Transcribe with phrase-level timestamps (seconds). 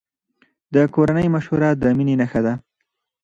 [0.73, 2.53] د کورنۍ مشوره د مینې نښه ده.